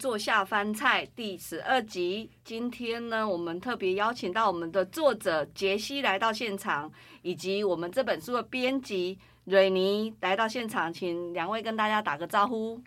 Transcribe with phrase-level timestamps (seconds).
[0.00, 6.90] 做下饭菜第十二集，今天呢，我们特别邀请到我们的作者杰西来到现场，
[7.20, 12.80] 以及我们这本书的编辑蕊妮来到现场，请两位跟大家打个招呼。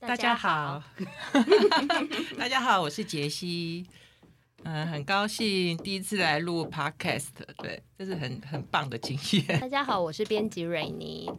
[0.00, 0.82] 大家好，
[2.38, 3.84] 大家好，我是杰西。
[4.64, 9.60] 嗯，很高兴第一次来录 podcast，对，这是很很棒的经验。
[9.60, 11.30] 大家好，我是编辑蕊妮。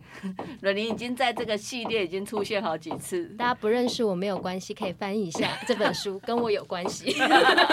[0.62, 7.16] 蕊妮已经在这个系列已经出现好几次，大家不认识我没有关系，可以翻译一下这本书，跟我有关系。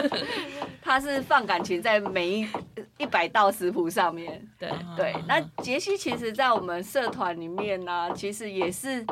[0.81, 2.49] 他是放感情在每一
[2.97, 5.15] 一百道食谱上面，对对。
[5.29, 9.07] 那杰西其实，在我们社团里面呢，其实也是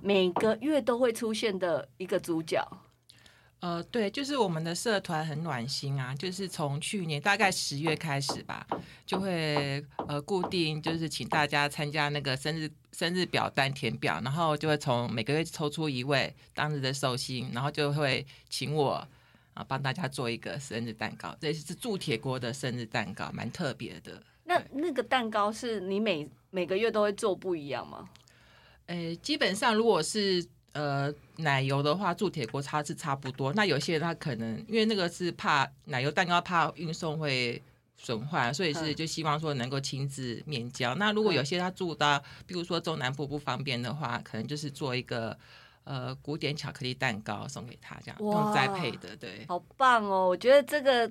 [0.00, 2.64] 每个月都会出现的一个主角。
[3.62, 8.66] 呃，对，就是我们的社团很暖心啊，就是从去年大概十月开始吧，
[9.06, 18.94] 就会呃固定就是请大家参加那个生日生日表单填表，然后就会从每个月抽出一位当日的寿星，然后就会请我
[19.54, 24.20] 啊帮大家做一个生日蛋糕，这是铸铁锅的生日蛋糕，蛮特别的。
[24.42, 28.08] 那那个蛋糕是你每每个月都会做不一样吗？
[28.86, 30.44] 呃，基本上如果是。
[30.72, 33.52] 呃，奶油的话，铸铁锅它是差不多。
[33.52, 37.62] 那有些人他可能因为那个是怕奶油蛋糕怕运送会
[37.96, 40.94] 损坏，所以是就希望说能够亲自面交。
[40.94, 45.36] 那如果有些他住到，比如说中南部不方便的话，可能就是做一个
[45.84, 50.28] 呃古典巧克力蛋糕送给他，这样用栽培的，对，好棒哦！
[50.28, 51.10] 我觉得这个，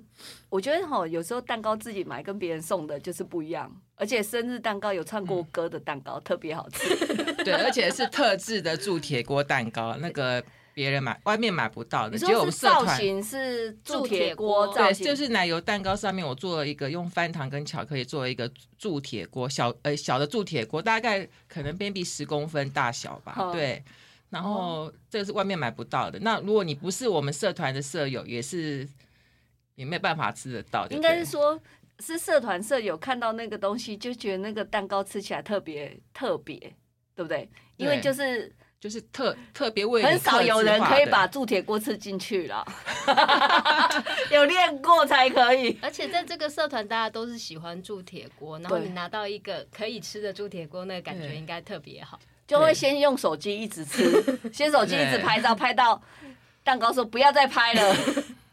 [0.50, 3.72] 我觉得哈，有时候蛋糕自己买跟别人送的就是不一样。
[3.96, 6.96] 而且生日蛋糕有唱过歌的蛋糕特别好吃，
[7.46, 10.44] 对，而且是特制的铸铁锅蛋糕，那个
[10.74, 12.18] 别人买外面买不到的。
[12.18, 23.84] 只有我们造型是铸铁锅造型，就是奶油蛋糕上面我做了一个用翻糖跟巧克力做了一个铸铁锅，小呃小的铸铁锅，大概可能边壁十公分大小吧，对。
[24.32, 26.18] 然后这个是外面买不到的。
[26.22, 28.90] 那如果你不是我们社团的舍友，也是
[29.76, 30.88] 也没有办法吃得到。
[30.88, 31.62] 应该是说。
[32.04, 36.58] 是社团社友看到那个东西，就觉得那个蛋糕吃起来特别特别，
[37.14, 37.48] 对不对？
[37.78, 42.66] 因为就是就是特特别为很少有人可以把铸铁锅吃进去了，
[44.34, 45.78] 有练过才可以。
[45.80, 52.20] 而且在这个社团，大家都是喜欢铸铁锅，然后你拿到一个可以吃的铸铁锅，那个感觉应该特别好。
[52.52, 56.02] 就会先用手机一直吃， 先手机一直拍照，拍到
[56.66, 57.96] 蛋糕说不要再拍了。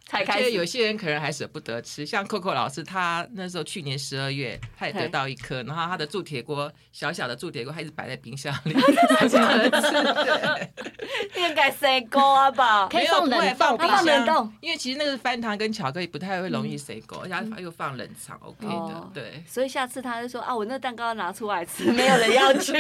[0.09, 8.75] 才开始，有些人可能还舍不得吃，像 Coco 老师，他那时候去年十二月，他也得到一颗，然后他的铸铁锅，小小的铸铁锅，还是摆在冰箱里。
[11.37, 12.89] 应该谁锅啊吧？
[12.89, 19.45] 可以放冷冻，放冷冻，因为其实那个翻糖跟巧克力不太会容易谁锅，而且又放冷藏，OK 的，对。
[19.47, 22.73] 所以下次他就说啊，我那蛋糕拿出来吃，没有人要去，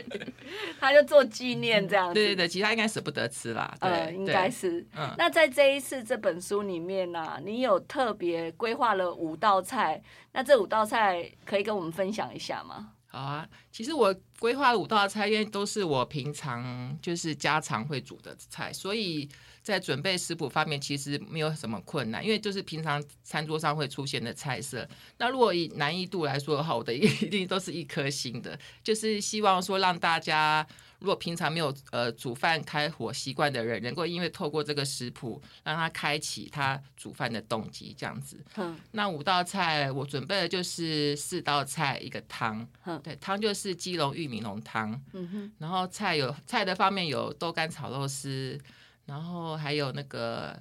[0.78, 2.12] 他就做纪念这样。
[2.12, 4.84] 对对对，其他应该舍不得吃啦，对，应该是。
[5.16, 6.14] 那在这一次这。
[6.26, 12.94] 本书里面呢，你有特别规划了五道菜，那这五道菜可以跟我们分享一下吗？
[13.06, 19.28] 好啊，其实我规划五道菜，因为都是我平常就是家常会煮的菜，所以
[19.62, 24.86] 在准备食谱方面其实没有什么困难，因为就是平常餐桌上会出现的菜色。
[25.18, 30.66] 那如果以难易度来说的话，我的 一定都是一颗星的，就是希望说让大家。
[30.98, 38.42] 如果平常没有呃煮饭开火习惯的人，能够因为透过这个食谱，让他开启他煮饭的动机，这样子。
[38.56, 42.66] 嗯，那五道菜我准备的就是四道菜一个汤。
[42.84, 44.98] 嗯，对，汤就是鸡茸玉米浓汤。
[45.12, 48.58] 嗯哼，然后菜有菜的方面有豆干炒肉丝，
[49.04, 50.60] 然后还有那个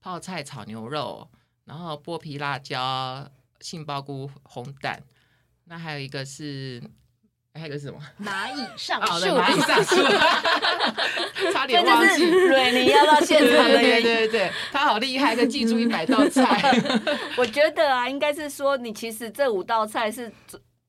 [0.00, 1.26] 泡菜炒牛肉，
[1.64, 3.30] 然后剥皮辣椒、
[3.60, 5.02] 杏鲍菇、红蛋。
[5.64, 6.82] 那还有一个是。
[7.54, 7.98] 还有个是什么？
[8.22, 9.96] 蚂蚁上 树，蚂蚁上树，
[11.52, 12.30] 差点忘记。
[12.30, 16.72] 对，你要到现场的 对对对，他好厉害，可以记住一百道菜。
[17.36, 20.30] 我觉得啊，应该是说你其实这五道菜是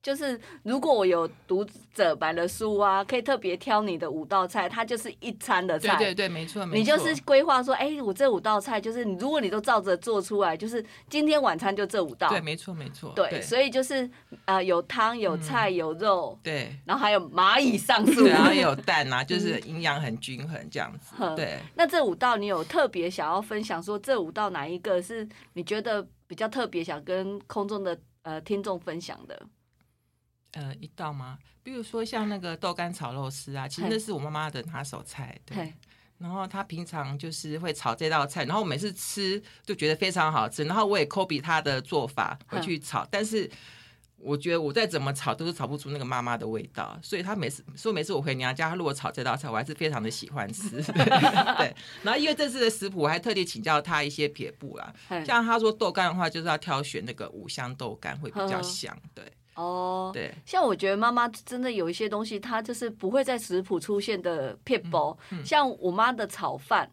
[0.02, 1.64] 就是如果我有读
[1.94, 5.94] 者买了书啊，可以特别挑你的五道菜，它就是一餐的菜。
[5.96, 6.78] 对对对，没错没错。
[6.78, 12.28] 你就是规划说，哎，我这五道菜就是你，如果你都照着做出来，就是今天晚餐就这五道。
[12.28, 13.12] 对，没错没错。
[13.14, 14.10] 对，所以就是
[14.46, 21.14] 呃，有汤有菜有肉，对，然后还有蚂蚁上树，然后也有蛋啊， 就是营养很均衡这样子。
[21.36, 21.60] 对。
[21.76, 29.40] 那这五道你有特别想要分享说，这五道哪一个是你觉得比较特别，想跟空中的呃听众分享的？
[30.52, 31.38] 呃，一道吗？
[31.62, 35.38] 比如说像那个豆干炒肉丝啊，其实那是我妈妈的拿手菜。
[35.44, 35.72] 对。
[36.18, 40.62] 然后她平常就是会炒这道菜，然后每次吃就觉得非常好吃。
[40.64, 43.50] 然后我也 copy 她的做法回去炒，但是
[44.18, 46.96] 我觉得我再怎么炒都是炒不出那个妈妈的味道。
[47.02, 50.80] 所以她每次说每次我回娘家，她如果炒这道菜，我还是非常的喜欢吃。
[51.58, 51.74] 对。
[52.02, 54.94] 然后因为这次的食谱，我还特地请教她一些撇步啦。
[55.26, 58.96] 像她说豆干的话，就是要挑选那个五香豆干会比较香。
[59.12, 59.24] 对。
[59.54, 66.90] 哦，对，像我觉得妈妈真的有一些东西，她就是不会在食谱出现的片包，像我妈的炒饭，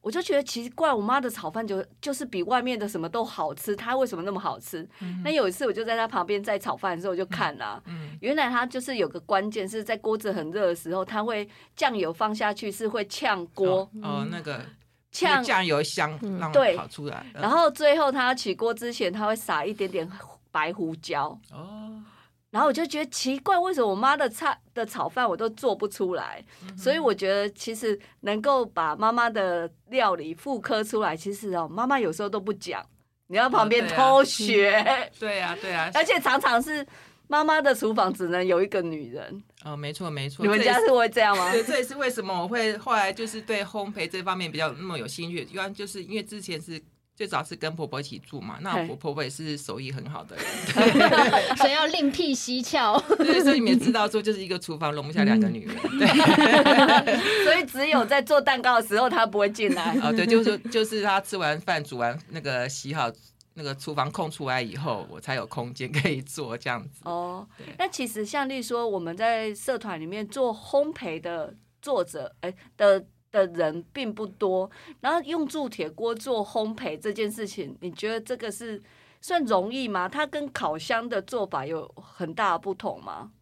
[0.00, 4.88] 我就觉得奇怪，我妈的炒饭就就是比外面的什么都好吃，她为什么那么好吃？
[5.22, 7.82] 那有一次我就在她旁边在炒饭的时候，我就看了，
[8.20, 11.46] 原来她就是有个关键是在锅子很热的时候，她会
[11.76, 14.64] 酱油放下去是会呛锅，哦，那个
[15.12, 20.10] 呛酱油香让跑出来，然后最后她起锅之前，她会撒一点点。
[20.58, 22.02] 白胡椒哦，
[22.50, 26.44] 然后我就觉得奇怪，为什么我妈的菜的炒饭我都做不出来？
[26.76, 32.84] 所以我觉得其实能够把妈妈的料理复刻出来，其实哦，妈妈有时候都不讲，
[33.28, 34.84] 你要旁边偷学。
[35.20, 36.84] 对呀，对呀，而且常常是
[37.28, 39.40] 妈妈的厨房只能有一个女人。
[39.64, 41.52] 哦，没错没错，你们家是会这样吗？
[41.52, 46.82] 对，这也是为什么我会后来就是对烘焙这方面比较那么有兴趣，一般就是因为之前是。
[47.18, 50.44] 最早是跟婆婆一起住嘛，那我婆婆也是手艺很好的人，
[51.58, 52.96] 所以要另辟蹊跷。
[53.18, 57.44] 对，所以你们知道说，就是一个厨房容不下两个女人，对。
[57.44, 59.98] 所以只有在做蛋糕的时候，她不会进来。
[59.98, 63.10] 啊，对，就是就是她吃完饭、煮完那个洗好
[63.54, 67.00] 那个厨房空出来以后，我才有空间可以做这样子。
[67.02, 67.44] 哦，
[67.78, 73.04] 那其实像例如说，我们在社团里面做烘焙的作者，哎的。
[73.46, 74.70] 的人并不多，
[75.00, 78.82] 然后用铸铁锅做烘焙这件事情，你觉得这个是
[79.20, 80.08] 算容易吗？
[80.08, 83.32] 它跟烤箱的做法有很大的不同吗？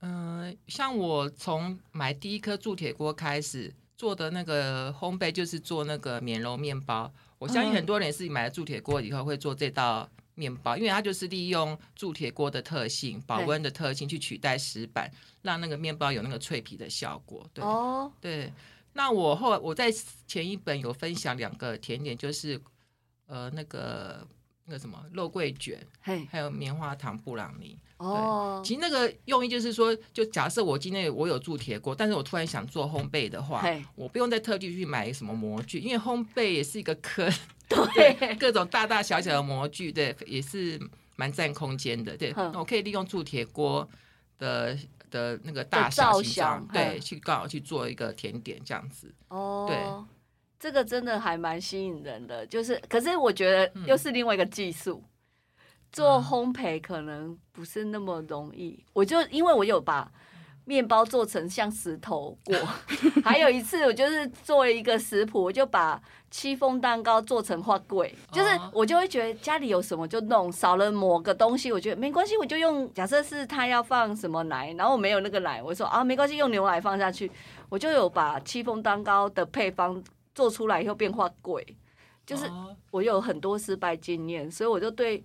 [0.00, 7.12] 嗯，像我从买第一颗铸铁锅开始做的那个烘焙，就是做那个免揉面包。
[7.38, 15.10] 我相信很多人是买了铸铁锅以后会做这道面包，因为它就是利用铸铁锅的特性、保温的特性去取代石板，
[15.42, 17.46] 让那个面包有那个脆皮的效果。
[17.52, 18.52] 对，哦，对。
[18.92, 19.90] 那我后我在
[20.26, 22.60] 前一本有分享两个甜点，就是
[23.26, 24.26] 呃那个
[24.64, 27.78] 那个什么肉桂卷，还有棉花糖布朗尼。
[27.98, 33.62] 哦，其实那个用意就是说，就假设我今天我有铸铁锅，但是我突然想做烘焙的话，
[33.94, 37.30] 我不用再特地去买什么模具，因为烘焙也是一个坑，
[37.68, 40.80] 对，各种大大小小的模具，对，也是
[41.16, 42.32] 蛮占空间的，对。
[42.32, 43.88] 那我可以利用铸铁锅
[44.38, 44.76] 的。
[45.10, 49.12] 的那个大小形状，对，去刚好去做一个甜点这样子。
[49.28, 49.78] 哦，对，
[50.58, 52.46] 这个真的还蛮吸引人的。
[52.46, 55.04] 就是，可是我觉得又是另外一个技术，
[55.92, 58.82] 做烘焙可能不是那么容易。
[58.92, 60.10] 我就因为我有把。
[60.64, 62.54] 面包做成像石头过，
[63.24, 72.92] 还有一次我就是做了一个食谱，我就把戚风蛋糕做成花柜，就是我就会觉得家里有什么就弄，少了某个东西，我觉得没关系，我就用。
[72.94, 77.30] 假设是他要放什么奶，然后我没有那个奶，我说啊没关系，用牛奶放下去，
[77.68, 80.02] 我就有把戚风蛋糕的配方
[80.34, 81.66] 做出来以后变花柜，
[82.24, 82.48] 就是
[82.92, 85.24] 我有很多失败经验，所以我就对。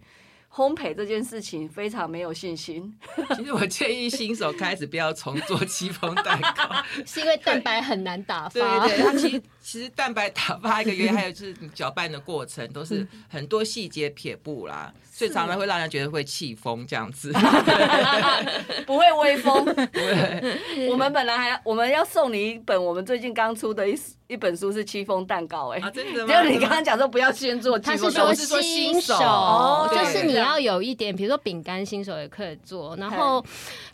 [0.55, 2.97] 烘焙这件事情非常没有信心。
[3.35, 6.73] 其实我建议新手开始不要重做戚风蛋糕，
[7.05, 8.51] 是因为蛋白很难打发。
[8.51, 8.61] 对
[8.95, 17.33] 对，它其实其实蛋白打发一个原因，还有就是搅拌的过程都是很多细节撇步啦，所以常常会让人觉得会气疯这样子。
[18.87, 19.65] 不会微风。
[20.89, 23.93] 我们本来还我们要送你一本我们最近刚出的一
[24.27, 26.33] 一本书是戚风蛋糕，哎，真的吗？
[26.43, 29.15] 就你刚刚讲说不要先做，他是说新手，
[29.91, 30.35] 就是你。
[30.35, 32.95] 要有一点，比如说饼干，新手也可以做。
[32.97, 33.43] 然后，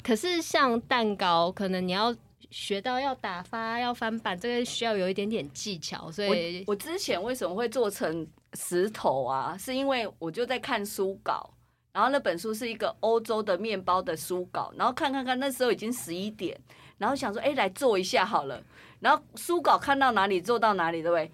[0.04, 2.14] 可是像蛋糕，可能你要
[2.50, 6.12] 学到要打发、要翻版，这个需要有一点点技巧。
[6.12, 9.56] 所以，我之前为什么会做成石头啊？
[9.58, 11.50] 是因为我就在看书稿，
[11.94, 16.60] 然后那本书是一个欧洲的面包的书稿，然后看看看，那时候已经十一点，
[16.98, 18.62] 然后想说，哎，来做一下好了。
[19.02, 21.30] 然后书稿看到哪里做到哪里，对不对？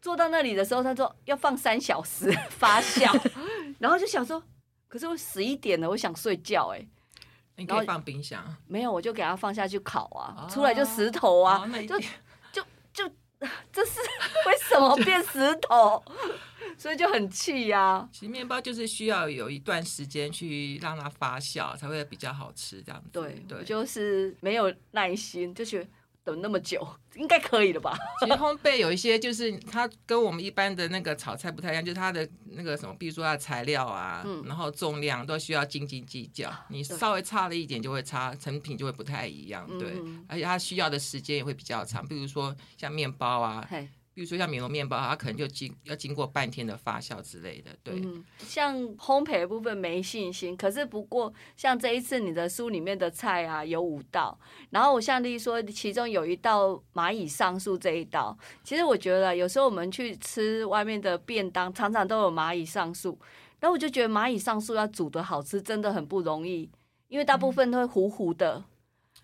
[0.00, 3.16] 做到那里的时候，他说要放三小时 发酵，
[3.78, 4.42] 然后就想说，
[4.88, 6.84] 可是我十一点了，我想睡觉，哎，
[7.56, 11.96] 你可以放冰箱，没有，我就给它放下去烤啊，哦出来就石头啊哦，那一就
[13.72, 13.98] 这是
[14.46, 16.00] 为什么变石头？
[16.78, 23.08] 所以就很气呀、其实面包就是需要有一段时间去让它发酵，才会比较好吃，这样子。
[23.12, 23.64] 对，我对。
[23.64, 25.90] 就是没有耐心，就觉得
[26.24, 26.86] 等那么久，
[27.16, 27.96] 应该可以了吧？
[28.20, 36.52] 其实烘焙有一些就是它跟我们一般的那个炒菜不太一样，就是它的那个什么，比如说它的材料啊，嗯然后重量都需要斤斤计较。
[36.68, 39.66] 你稍微差了一点就会差，成品就会不太一样。
[39.78, 42.06] 对，嗯而且它需要的时间也会比较长。
[42.06, 47.70] 比如说像面包啊，嘿，比如说像米龙面包，它可能就经要经过半天的发酵之类的。
[47.82, 54.38] 对，嗯，像烘焙的部分没信心，可是不过像这一次你的书里面的菜啊有五道，
[54.70, 63.18] 然后我像例如说其中有一道蚂蚁上树这一道，其实我觉得有时候我们去吃外面的便当，常常都有蚂蚁上树，
[63.60, 66.70] 然后我就觉得蚂蚁上树要煮的好吃真的很不容易，
[67.08, 68.62] 因为大部分都会糊糊的，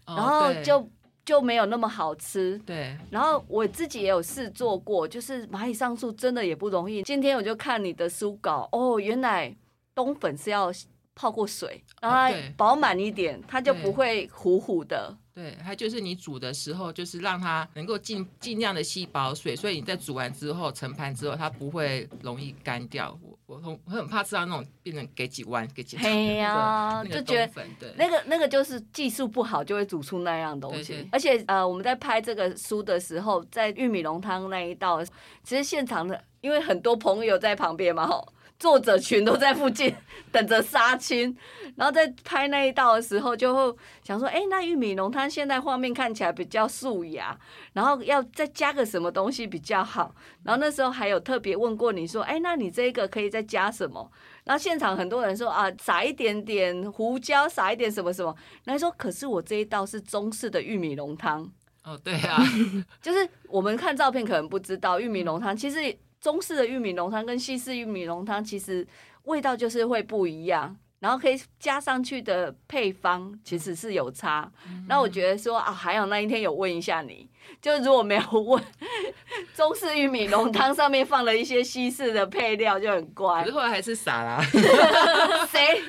[0.07, 0.90] 哦然后对就
[1.28, 2.58] 就没有那么好吃。
[2.64, 2.97] 对。
[3.11, 7.02] 然后我自己也有试做过，就是蚂蚁上树真的也不容易。
[7.02, 9.54] 今天我就看你的书稿，哦，原来
[9.94, 10.73] 冬粉是要
[11.14, 15.14] 泡过水，然后它饱满一点，它就不会糊糊的。
[15.35, 23.16] 对，它就是你煮的时候，就是让它能够尽尽量的吸饱水，所以你在煮完之后盛盘之后，它不会容易干掉。
[23.48, 27.52] 我我很我很怕吃到那种变成给几万给几碗嘿呀、 那个就觉得
[27.96, 30.92] 那个那个就是技术不好就会煮出那样东西。
[30.92, 35.02] 对对而且呃，我们在拍这个书的时候，在玉米浓汤那一道，
[35.42, 38.32] 其实现场的因为很多朋友在旁边嘛，吼。
[38.58, 39.94] 作者群都在附近
[40.32, 41.36] 等着杀青，
[41.76, 47.38] 然后在拍那一道的时候，就会想说，哎、那玉米浓汤现在画面看起来比较素雅，
[47.72, 50.12] 然后要再加个什么东西比较好。
[50.42, 54.10] 然后那时候还有特别问过你说，哎、那你这个可以再加什么？
[54.44, 58.34] 然后现场很多人说啊，撒一点点胡椒，撒一点什么什么。
[58.64, 61.48] 那说，可是我这一道是中式的玉米浓汤，
[61.84, 62.42] 哦对啊，
[63.00, 68.87] 就是我们看照片可能不知道，玉米浓汤其实中式的玉米浓汤跟西式玉米浓汤其实
[69.25, 70.76] 味道就是会不一样。
[71.00, 74.50] 然后可以加上去的配方其实是有差，
[74.88, 77.30] 那我觉得说啊，还有那一天有问一下你，
[77.62, 78.60] 就如果没有问，
[79.54, 83.52] 中式玉米浓汤上面放了一些西式的配料就很怪可是。
[83.52, 84.42] 后来还是傻啦。
[85.46, 85.80] 谁？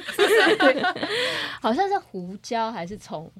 [1.59, 3.33] 好像是胡椒还是葱？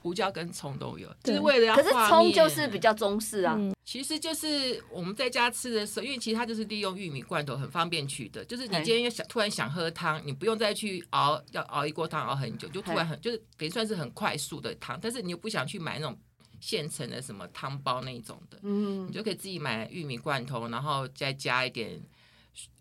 [0.00, 3.54] 胡椒跟葱都有，就是为了要可是葱就是比较中式啊。
[3.56, 8.44] 嗯其实就是我们在家吃的时候，因为其实它就是利用玉米罐头，很方便取的。
[8.44, 16.18] 就是你今天要想突然想喝汤，你不用再去熬，要熬一锅汤熬很久，就突然很就是等于算是很快速的汤，但是你又不想去买那种
[16.58, 22.02] 现成的什么汤包那一种的，嗯你，就可以自己买玉米罐头，然后再加一点。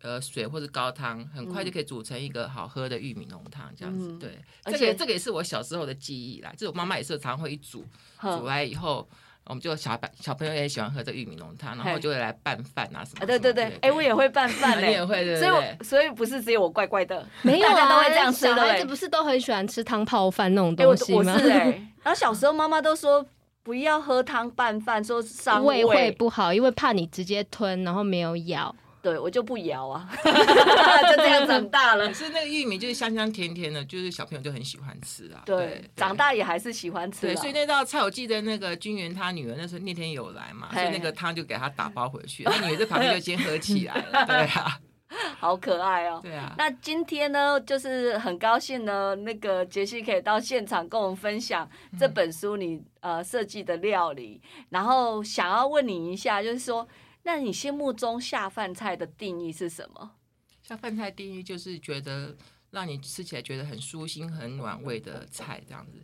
[0.02, 4.08] 呃，水或者高汤，很快就可以煮成一个好喝的玉米浓汤，这样子。
[4.10, 6.52] 嗯对，而且这个这个也是我小时候的记忆啦。
[6.54, 9.08] 就是我妈妈也是常会一煮，煮哼来以后，
[9.46, 15.84] 我们就小小朋友也喜欢喝这玉米浓汤，然后就会来拌饭啊什么啊，对对对，哎，我也会拌饭嘞 你也，会对所以我？
[15.84, 21.38] 所以不是只有我怪怪的，没 有啊，大家都会这样吃小孩子不是都很喜欢吃汤泡饭那种东西吗？
[21.38, 21.66] 是哎，
[22.04, 23.26] 然后小时候妈妈都说
[23.64, 28.74] 不要喝汤拌饭，说伤胃会不好，因为怕你直接吞，然后没有咬。
[29.06, 32.14] 对我就不摇啊， 就这样长大了可。
[32.16, 35.44] 是那个玉米就是香香甜甜的，就是小朋友就很喜欢吃啊。
[35.46, 36.16] 对，长。
[36.18, 44.24] 大也还是喜欢吃对，所以那道菜我记得那个君元他女儿那时候那天有来嘛，嘿所以那个汤就给他打包回去，他女儿在旁边就先喝起来了。
[44.26, 44.80] 对啊，
[45.38, 46.20] 好可爱哦。
[46.24, 46.56] 对啊。
[46.58, 51.70] 那今天呢，就是很高兴呢，那个杰西可以到现场跟我们分享
[52.00, 56.88] 这本书你呃设计的料理，然后想要问你一下，就是说，
[57.28, 60.16] 那你心目中下饭菜的定义是什么？
[60.62, 62.38] 下饭菜定义就是觉得
[62.70, 65.98] 让你吃起来觉得很舒心、很暖胃的菜这样子。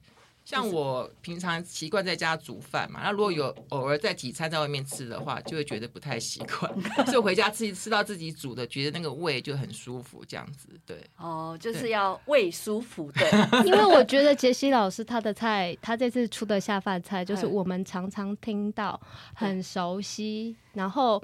[0.44, 6.74] 像我平常习惯在家煮饭嘛，那如果有偶尔在几餐在外面吃的话，就会觉得不太习惯，
[7.08, 10.68] 所以回家自己吃到自己煮的，觉得那个胃就很舒服，这样子。
[10.86, 13.22] 对，哦，就是要胃舒服的。
[13.66, 19.00] 因为我觉得杰西老师他的菜，他这次出的下饭菜，就是嗯我们常常听到，
[19.34, 21.24] 很熟悉，然后。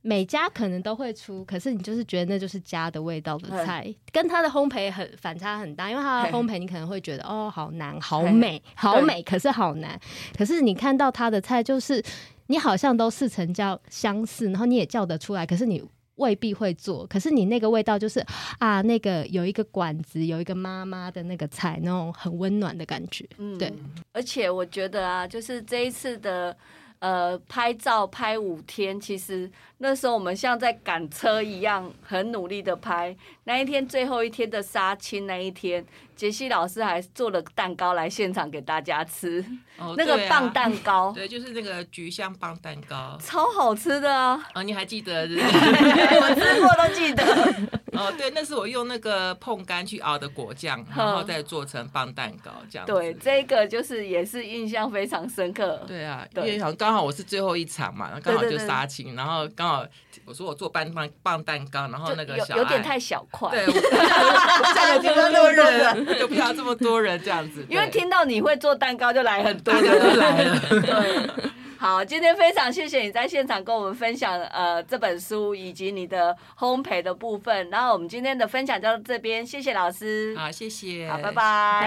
[0.00, 5.90] 每家可能都会出，可是你就是觉得那就是家的味道的菜，跟它的烘焙很反差很大。
[5.90, 9.98] 因为它的烘焙你可能会觉得哦好难、好美、好美，可是好难。
[10.36, 12.02] 可是你看到它的菜，就是
[12.46, 15.82] 你好像都似曾叫相似，然后你也叫得出来，可是你
[16.14, 17.06] 未必会做。
[17.06, 18.24] 可是你那个味道就是
[18.58, 23.28] 啊，那个有一个管子，有一个妈妈的那个菜，那种很温暖的感觉。
[23.38, 23.72] 嗯对，
[24.12, 26.56] 而且我觉得啊，就是这一次的
[27.00, 33.16] 呃拍照拍五天，其实那时候我们像在赶车一样，很努力的拍。
[33.44, 35.84] 那一天最后一天的杀青那一天，
[36.16, 39.44] 杰西老师还做了蛋糕来现场给大家吃，
[39.78, 43.16] 哦那个棒蛋糕对，就是那个菊香棒蛋糕。
[43.22, 44.42] 超好吃的啊！
[44.54, 45.42] 哦，你还记得是是？
[46.20, 47.77] 我吃过都记得。
[47.98, 52.92] 哦，对，那是我用那个碰干去熬的果酱， 然后再做成棒蛋糕这样子。
[52.92, 55.82] 对，这个就是也是印象非常深刻。
[55.86, 59.84] 对啊，因对为好像刚好我是最后一场嘛，刚好就对对对杀青，然后刚好
[60.24, 71.47] 我说我做棒棒棒蛋糕，然后那个小有有点太小块， 对，我不想有这么多人，就不要这么多人这样子，因为对听到你会做蛋糕就来很多大家人都来了。
[71.78, 77.70] 对，好，今天非常谢谢你在现场跟我们分享呃这本书以及你的烘焙的部分。
[77.70, 81.32] 然后我们今天的分享就到这边，谢谢老师，好，谢谢，好，拜拜，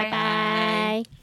[0.04, 1.21] 拜拜。